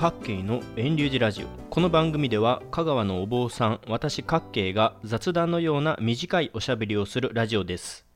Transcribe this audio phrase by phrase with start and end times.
[0.00, 1.48] 各慶の遠流寺ラジオ。
[1.70, 8.06] この番組では香川のお坊さん私各慶が雑談のような短いおしゃべりをするラジオです。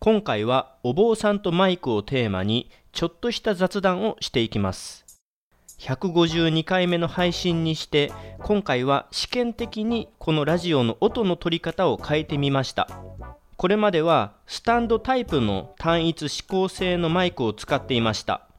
[0.00, 5.06] 今回はお坊さんとマイクをテーマにちょっとした雑談をしていきます。
[5.78, 12.86] 152回目の配信にして今回は試験的にこのラジオの音の取り方を変えてみました。
[13.56, 18.49] これまではスタンドタイプの単一指向性のマイクを使っていました。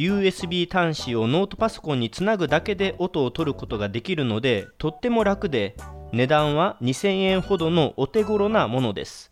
[0.00, 5.76] USB 端子をノートパソコンにつなぐだけで音を取ることができるのでとっても楽で
[6.12, 9.30] 値段は2000円ほどのお手頃なものです。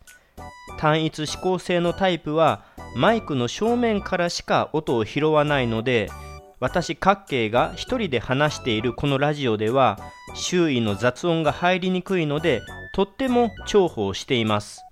[0.77, 6.11] 単一指向性のタイプはマイクの正面からしか音を拾わないので
[6.59, 9.97] 私各慶が一人で話しているこのラジオでは
[10.35, 12.61] 周囲の雑音が入りにくいので
[12.93, 14.83] とっても重宝しています。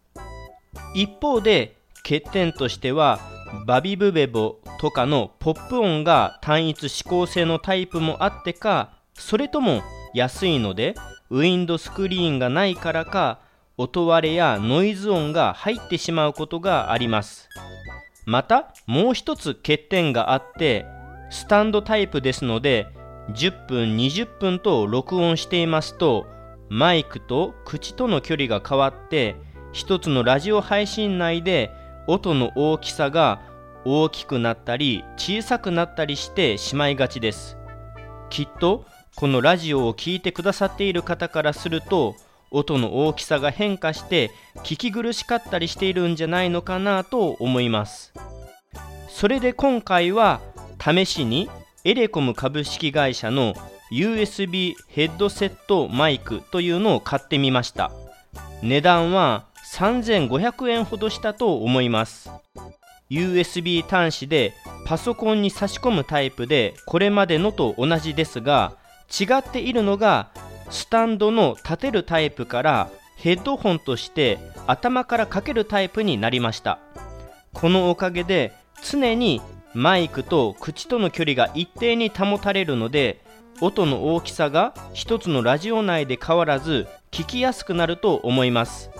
[0.95, 3.19] 一方で欠点としては
[3.65, 9.81] バビブベボとかのポップ音が単一指向性のタイプもあってかそれとも
[10.13, 10.95] 安いので
[11.29, 13.39] ウィンドスクリーンがないからか
[13.77, 17.47] 音割れやノイズ音が入ってしまうことがあります。
[18.25, 20.85] またもう一つ欠点があって
[21.29, 22.87] スタンドタイプですので
[23.29, 26.25] 10分20分と録音していますと
[26.69, 29.37] マイクと口との距離が変わって
[29.71, 31.71] 一つのラジオ配信内で
[32.07, 33.41] 音の大きさが
[33.85, 37.57] 大きくなったり小さくなったりしてしまいがちです。
[38.29, 42.15] きっとこのラジオを聴いてくださっている方からすると
[42.51, 48.13] 音の大きさが変化して聞き苦しかったりしているんじゃないのかなと思います。
[49.09, 50.41] それで今回は
[50.79, 51.49] 試しに
[51.83, 53.53] エレコム株式会社の
[53.91, 57.91] USB ヘッドセットマイクというのを買ってみました。
[58.61, 62.29] 値段は3500円ほどしたと思います。
[63.09, 64.53] USB 端子で
[64.85, 68.73] パソコンに差し込むタイプでこれまでのと同じですが
[69.07, 70.29] 違っているのが
[70.69, 76.79] スタンドの立てるタイプからヘッドホンとして頭からかけるタイプになりました。
[77.53, 79.41] このおかげで常に
[79.73, 83.23] マイクと口との距離が一定に保たれるので
[83.61, 88.91] 音の大きさが一つのラジオ内で変わらず聞きやすくなると思います。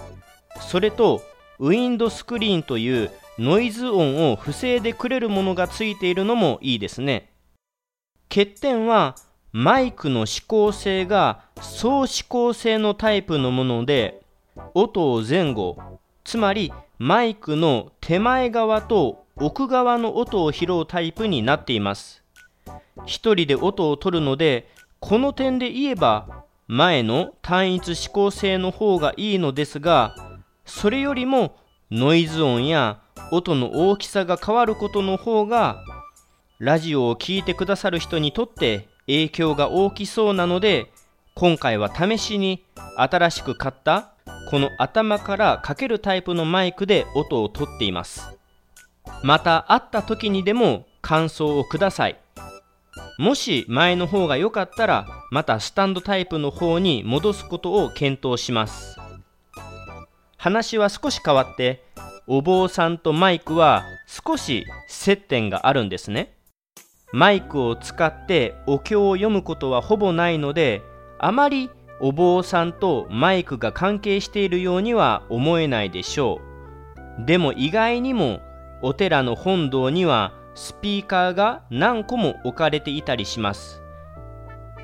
[0.62, 1.22] それと
[1.60, 7.32] ウィンドスクリーンというノイズ音を防いでくれるものがついているのもいいですね。
[8.30, 9.16] 欠点は
[9.52, 14.22] マイクの指向性が総指向性のタイプのもので
[14.74, 15.78] 音を前後
[16.24, 22.24] つまりマイクの手前側と奥側の音を拾うタイプになっています。
[23.06, 24.68] 一人で音を取るので
[25.00, 30.16] この点で言えば前の単一指向性の方がいいのですが
[30.68, 31.56] それよりも
[31.90, 33.00] ノイズ音や
[33.32, 35.84] 音の大きさが変わることの方が
[36.60, 40.92] ラジオを聴いてくださる人にとって影響が大きそうなので
[41.34, 42.64] 今回は試しに
[42.98, 44.12] 新しく買った
[44.50, 48.38] この頭からかけるタイプのマイクで音を取っています。
[49.24, 52.20] また会った時にでも感想をください。
[53.20, 58.98] もし前の方が良かったらまたスタンドタイプの方に戻すことを検討します。
[60.48, 61.84] 話は少し変わって
[62.26, 66.38] お坊さんとマイクは少し接点があるんですね。
[67.12, 70.82] マイクを使ってお経を読むことはほぼないので
[71.20, 71.70] あまり
[72.00, 76.40] お坊さんとマイクが関係しているようには思えないでしょ
[77.20, 77.26] う。
[77.26, 78.40] でも意外にも
[78.82, 83.82] お寺の本堂にはスピーカーが何個も置かれていたりします。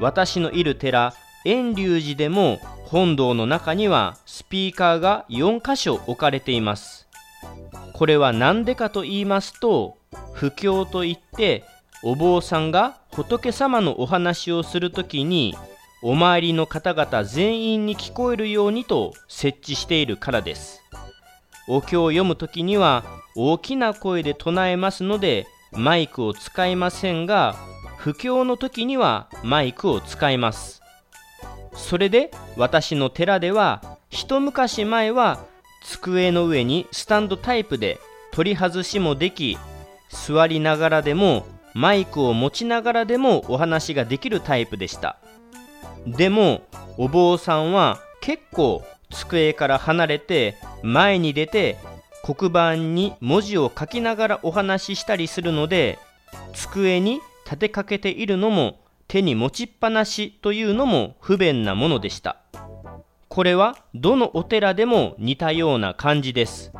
[0.01, 1.13] 私のいる寺
[1.45, 2.59] 遠隆寺でも
[2.93, 7.07] 本堂の中にはスピーカーが4箇所置かれています。
[7.91, 9.97] これは何でかと言いますと
[10.31, 11.63] 布教といって
[12.03, 15.55] お坊さんが仏様のお話をするときに
[16.03, 20.83] お参りの方々全員に聞こえるようにと設置しているからです。
[21.67, 23.03] お経を読むときには
[23.35, 27.55] 大きな声で唱えますのでマイクを使いませんが
[27.97, 30.82] 布教の時にはマイクを使います。
[31.75, 35.39] それで私の寺では一昔前は
[35.83, 37.99] 机の上にスタンドタイプで
[38.31, 39.57] 取り外しもでき
[40.09, 45.17] 座りながらでもマイクを持ちながらでもお話ができるタイプでした。
[46.05, 46.61] でも
[46.97, 51.77] お坊さんは結構机から離れて前に出て
[52.23, 55.99] 黒板に文字を書きながらお話ししたりするので
[56.53, 58.79] 机に立てかけているのも
[59.13, 62.37] 手に持ちっぱなしというのも不便なものでした。
[63.27, 66.73] これはどのお寺でも似たような感じです。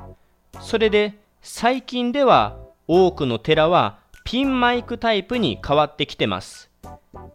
[0.59, 1.13] それで
[1.44, 2.57] 最近では
[2.88, 6.71] 多くの寺はピンマイクタイプに変わってきてます。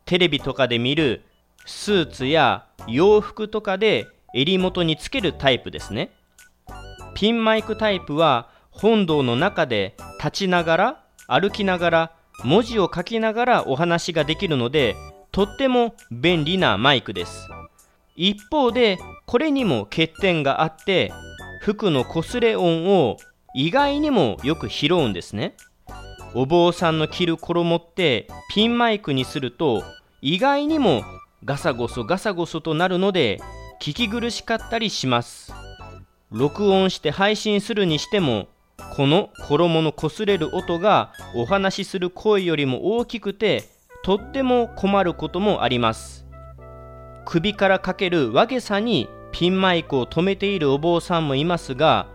[0.05, 1.23] テレビとかで見る
[1.65, 6.11] スーツや洋服とかで襟元につけるタイプですね。
[7.15, 14.97] ピンマイクタイプは本堂の中で立ちながら歩きながら文字を書きながらお話ができるので
[15.33, 17.49] とっても便利なマイクです。
[18.17, 21.13] 一方でこれにも欠点があって
[21.61, 23.17] 服の擦れ音を
[23.55, 25.55] 意外にもよく拾うんですね。
[26.35, 29.83] お坊さんの着る衣ってピンマイクにすると
[30.21, 31.03] 意外にも
[31.45, 33.41] ガサゴソガサゴソとなるので
[33.81, 35.53] 聞き苦しかったりします。
[36.31, 38.49] 録音して配信するにしても
[38.97, 43.65] この衣の擦れる音がお話しする声よりも大きくて
[44.03, 46.27] とっても困ることもあります。
[47.25, 52.07] 首からかける和げさにピンマイクを止めているお坊さんもいますが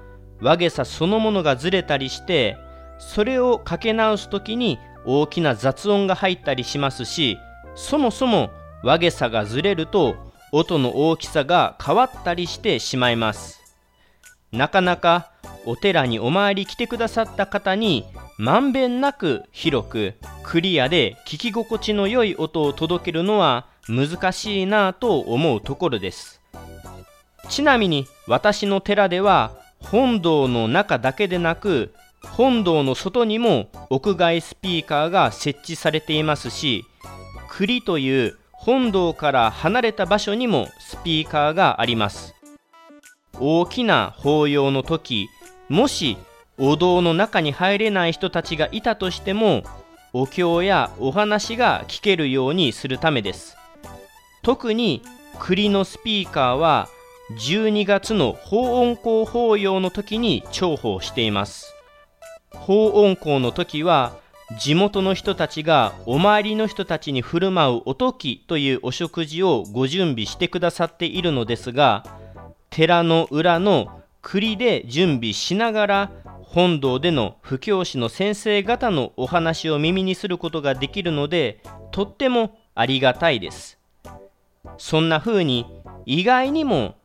[0.42, 2.58] 和げさそのものがずれたりして
[2.98, 7.38] それをかけ直す時に大きな雑音が入ったりしますし
[7.76, 8.50] そもそも
[8.84, 10.16] 和げさがずれると
[10.52, 13.60] 音の大きさが変わったりしてしまいます。
[14.52, 15.32] なかなか
[15.66, 18.06] お寺にお参り来てくださった方に
[18.38, 26.42] まんべんなく広くクリアで聞き心地の良い音を届けるのは難しいなぁと思うところです。
[27.50, 36.86] ちなみに私の寺では本堂の中だけでなく本堂の外にも屋外スピーカーが設置されていますし
[37.50, 42.34] 栗という本堂から離れた場所にもスピーカーがあります。
[43.40, 45.28] 大きな法要の時
[45.70, 46.18] もし
[46.58, 49.64] お堂の中に入れない人たちがいたとしても
[50.14, 53.58] お経やお話が聞けるようにするためです。
[54.44, 55.02] 特に
[55.40, 56.88] 栗のスピーカーは
[57.40, 61.74] 12月の法音香法要の時に重宝しています。
[62.52, 64.16] 法音香の時は
[64.60, 72.04] 地元の人たちがお参りの人たちに振る舞うおときというお食事をご準備してくださっているのですが
[72.70, 76.12] 寺の裏の栗で準備しながら
[76.42, 81.62] 本堂での布教師の先生方のお話を耳にすることができるので
[81.92, 83.78] とってもありがたいです。
[84.78, 85.66] そんな風に
[86.06, 86.96] 意外にも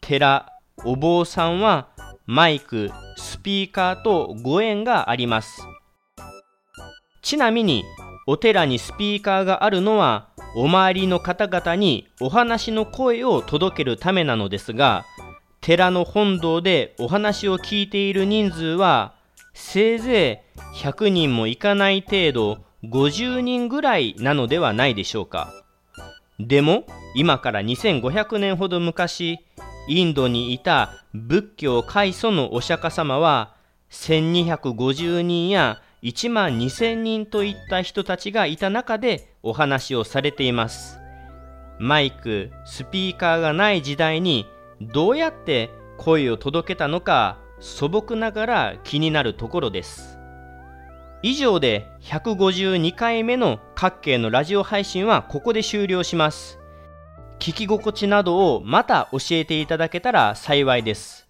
[0.00, 0.52] 寺
[0.84, 1.88] お坊さんは
[2.26, 5.62] マイクスピーカーとご縁があります。
[7.22, 7.84] ちなみに
[8.26, 15.04] お寺にスピーカーがあるのはお参りの方々にお話の声を届けるためなのですが
[15.66, 19.16] 寺の本堂でお話を聞いている人数は
[19.52, 25.52] せいぜい100人もいかない程度50人ぐらいなのではないでしょうか。
[26.38, 26.84] でも
[27.16, 29.40] 今から2500年ほど昔
[29.88, 33.56] インドにいた仏教開祖のお釈迦様は
[33.90, 41.00] 1250人や1万2000人といった人たちがいた中でお話をされています。
[41.80, 44.46] マイクスピーカーがない時代に
[44.80, 50.18] どうやって声を届けたのか素朴ながら気になるところです。
[51.22, 56.58] 以上で152回目の各系のラジオ配信はここで終了します。
[57.38, 61.26] 聞き心地などをまた教えていただけたら幸いです。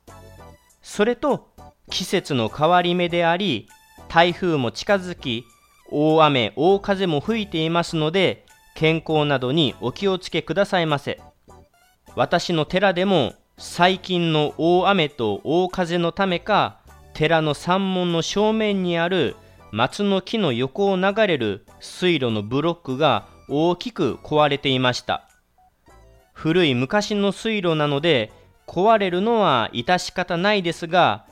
[0.83, 1.49] それと
[1.91, 3.69] 季節の変わり目であり
[4.09, 5.45] 台風も近づき
[5.91, 8.45] 大雨大風も吹いていますので
[8.75, 11.21] 健康などにお気をつけくださいませ。
[12.17, 16.79] 私の寺でも最近の大雨と大風のためか
[17.15, 19.35] 寺の山門の正面にある
[19.73, 25.27] 松の木の横を流れる水路のブロックが大きく壊れていました。
[26.35, 28.31] 古い昔の水路なので
[28.67, 31.25] 壊れるのは致し方ないですが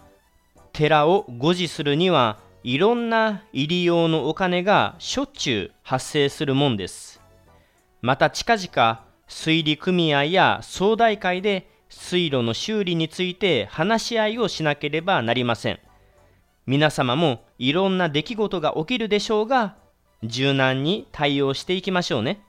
[0.72, 7.20] 寺を護持するにはいろんな入り用のお金がしょっちゅう発生するもんです。
[8.00, 15.80] また近々水利組合や総代会で水路の修理について話し合いをしなければなりません。
[16.66, 19.76] 皆様もいろんな出来事が起きるでしょうが
[20.22, 22.42] 柔軟に対応していきましょうね。